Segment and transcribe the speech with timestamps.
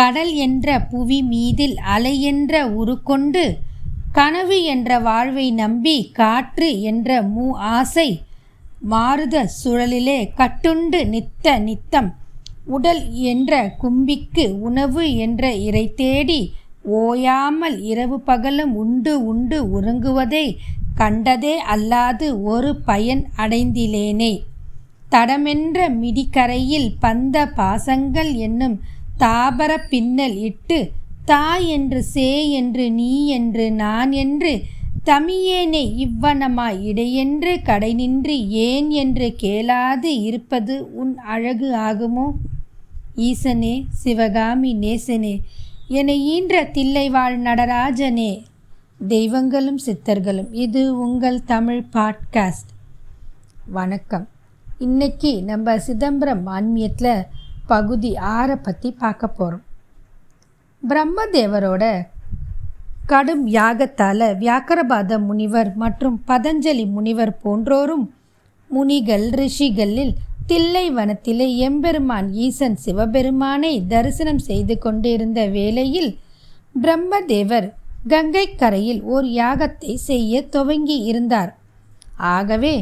[0.00, 3.42] கடல் என்ற புவி மீதில் அலை என்ற உருக்கொண்டு
[4.12, 8.06] கனவு என்ற வாழ்வை நம்பி காற்று என்ற மூ ஆசை
[8.90, 12.08] மாறுத சுழலிலே கட்டுண்டு நித்த நித்தம்.
[12.66, 13.02] உடல்
[13.32, 16.40] என்ற கும்பிக்கு உணவு என்ற இறை தேடி
[17.00, 20.46] ஓயாமல் இரவு பகலும் உண்டு உண்டு உறங்குவதை
[20.94, 24.32] கண்டதே அல்லாது ஒரு பயன் அடைந்திலேனே.
[25.10, 28.78] தடமென்ற மிடிக்கரையில் பந்த பாசங்கள் என்னும்
[29.20, 30.90] தாபர பின்னல் இட்டு
[31.24, 34.62] தாய் என்று சே என்று நீ என்று நான் என்று
[35.06, 42.32] தமியேனே இவ்வனமாய் இடையென்று கடை நின்று ஏன் என்று கேளாது இருப்பது உன் அழகு ஆகுமோ?
[43.16, 45.40] ஈசனே சிவகாமி நேசனே
[45.88, 48.42] என ஈன்ற தில்லைவாழ் நடராஜனே
[49.08, 52.70] தெய்வங்களும் சித்தர்களும் இது உங்கள் தமிழ் பாட்காஸ்ட்.
[53.66, 54.28] வணக்கம்.
[54.78, 57.24] இன்னைக்கு நம்ம சிதம்பரம் ஆன்மீகத்தில்
[57.72, 59.64] பகுதி ஆறை பற்றி பார்க்க போகிறோம்
[60.82, 61.84] பிரம்மதேவரோட
[63.06, 68.06] கடும் யாகத்தால் வியாக்கரபாத முனிவர் மற்றும் பதஞ்சலி முனிவர் போன்றோரும்
[68.70, 70.12] முனிகள் ரிஷிகளில்
[70.46, 76.10] தில்லை வனத்திலே எம்பெருமான் ஈசன் சிவபெருமானை தரிசனம் செய்து கொண்டிருந்த வேளையில்
[76.74, 77.68] பிரம்மதேவர்
[78.10, 81.52] கங்கைக்கரையில் ஓர் யாகத்தை செய்ய துவங்கி இருந்தார்.
[82.30, 82.74] ஆகவே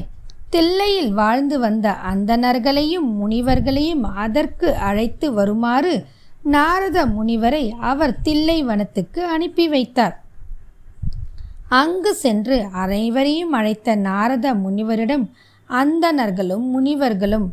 [0.50, 6.06] தில்லையில் வாழ்ந்து வந்த அந்தணர்களையும் முனிவர்களையும் அதற்கு அழைத்து வருமாறு
[6.42, 10.16] நாரத முனிவரை அவர் தில்லை வனத்துக்கு அனுப்பி வைத்தார்.
[11.68, 15.30] அங்கு சென்று அனைவரையும் அழைத்த நாரத முனிவரிடம்
[15.70, 17.46] அந்தணர்களும் முனிவர்களும்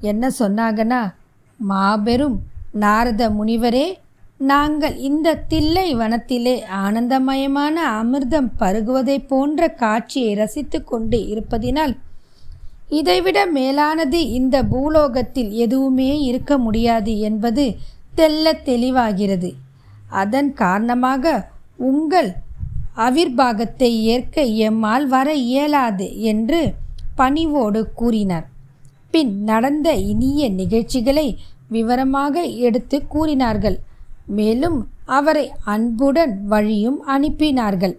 [0.00, 1.12] என்ன சொன்னாங்கன்னா
[1.56, 4.01] மாபெரும் நாரத முனிவரே
[4.50, 6.54] நாங்கள் இந்த தில்லை வனத்திலே
[6.84, 11.94] ஆனந்தமயமான அமிர்தம் பருகுவதை போன்ற காட்சியை ரசித்து கொண்டு இருப்பதினால்
[12.90, 17.64] இதைவிட மேலானது இந்த பூலோகத்தில் எதுவுமே இருக்க முடியாது என்பது
[18.14, 19.50] தெல்ல தெளிவாகிறது.
[20.22, 21.34] அதன் காரணமாக
[21.90, 22.30] உங்கள்
[22.96, 26.60] அவிர்வாகத்தை ஏற்க எம்மால் வர இயலாது என்று
[27.16, 28.46] பணிவோடு கூறினார்.
[29.10, 31.26] பின் நடந்த இனிய நிகழ்ச்சிகளை
[31.68, 33.78] விவரமாக எடுத்து கூறினார்கள்.
[34.26, 37.94] மேலும் அவரை அன்புடன் வழியும் அனுப்பினார்கள்.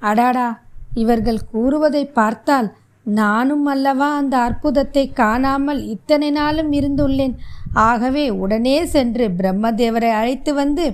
[0.00, 0.48] அடாடா
[0.94, 2.68] இவர்கள் கூறுவதை பார்த்தால்
[3.04, 7.34] நானும் அல்லவா அந்த அற்புதத்தை காணாமல் இத்தனை நாளும் இருந்துள்ளேன்.
[7.72, 10.86] ஆகவே உடனே சென்று பிரம்மதேவரை அழைத்து வந்து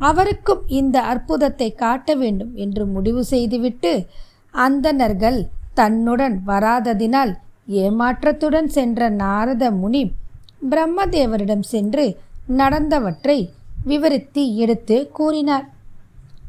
[0.00, 3.92] அவருக்கும் இந்த அற்புதத்தை காட்ட வேண்டும் என்று முடிவு செய்துவிட்டு
[4.54, 5.38] அந்தணர்கள்
[5.74, 7.32] தன்னுடன் வராததினால்
[7.68, 10.02] ஏமாற்றத்துடன் சென்ற நாரத முனி
[10.70, 12.04] பிரம்மதேவரிடம் சென்று
[12.52, 13.38] நடந்தவற்றை
[13.84, 15.66] விவரித்து எடுத்து கூறினார்.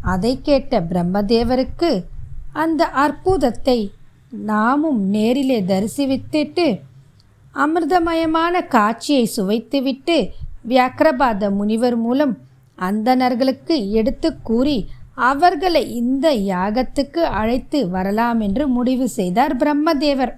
[0.01, 2.05] அதை கேட்ட பிரம்மதேவருக்கு
[2.53, 3.79] அந்த அற்புதத்தை
[4.29, 6.79] நாமும் நேரிலே தரிசிவித்துட்டு
[7.55, 10.29] அமிர்தமயமான காட்சியை சுவைத்துவிட்டு
[10.67, 12.33] வியாக்கிரபாத முனிவர் மூலம்
[12.77, 20.33] அந்தணர்களுக்கு எடுத்து கூறி அவர்களை இந்த யாகத்துக்கு அழைத்து வரலாம் என்று முடிவு செய்தார் பிரம்மதேவர்.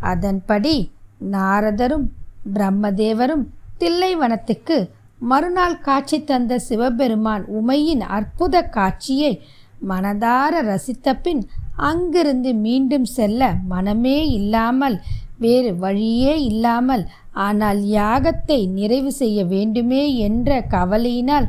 [0.00, 0.90] அதன்படி
[1.32, 2.06] நாரதரும்
[2.54, 3.44] பிரம்மதேவரும்
[3.78, 4.76] தில்லைவனத்துக்கு
[5.20, 9.42] மறுநாள் காட்சி தந்த சிவபெருமான் உமையின் அற்புத காட்சியை
[9.88, 11.42] மனதார ரசித்த பின்
[11.76, 15.00] அங்கிருந்து மீண்டும் செல்ல மனமே இல்லாமல்
[15.38, 21.48] வேறு வழியே இல்லாமல் ஆனால் யாகத்தை நிறைவு செய்ய வேண்டுமே என்ற கவலையினால்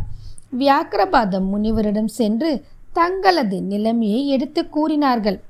[0.57, 5.41] வியாக்கிரபாத முனிவரிடம் சென்று தங்களது நிலைமையை எடுத்து கூறினார்கள்.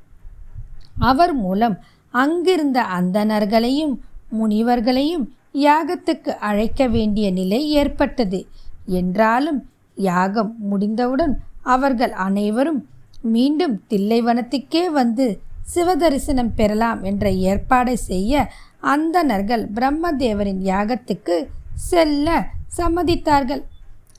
[0.99, 1.79] அவர் மூலம்
[2.13, 3.99] அங்கிருந்த அந்தணர்களையும்
[4.31, 5.25] முனிவர்களையும்
[5.63, 8.47] யாகத்துக்கு அழைக்க வேண்டிய நிலை ஏற்பட்டது.
[8.85, 9.59] என்றாலும்
[9.95, 12.81] யாகம் முடிந்தவுடன் அவர்கள் அனைவரும்
[13.21, 15.39] மீண்டும் தில்லைவனத்துக்கே வந்து
[15.75, 18.49] சிவதரிசனம் பெறலாம் என்ற ஏற்பாடை செய்ய
[18.79, 23.63] அந்தணர்கள் பிரம்மதேவரின் யாகத்துக்கு செல்ல சம்மதித்தார்கள்.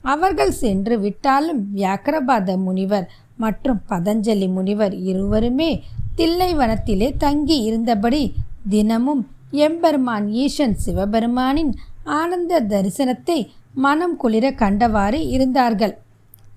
[0.00, 5.70] அவர்கள் சென்று விட்டாலும் வியாக்கிரபாத முனிவர் மற்றும் பதஞ்சலி முனிவர் இருவருமே
[6.16, 8.22] தில்லைவனத்திலே தங்கி இருந்தபடி
[8.68, 11.74] தினமும் எம்பெருமான் ஈசன் சிவபெருமானின்
[12.04, 15.98] ஆனந்த தரிசனத்தை மனம் குளிர கண்டவாறு இருந்தார்கள்.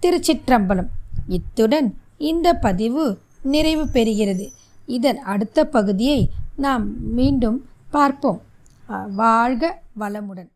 [0.02, 0.90] திருச்சிற்றம்பலம்.
[1.28, 4.50] இத்துடன் இந்த பதிவு நிறைவு பெறுகிறது.
[4.86, 8.42] இதன் அடுத்த பகுதியை நாம் மீண்டும் பார்ப்போம்.
[9.16, 10.50] வாழ்க வளமுடன்.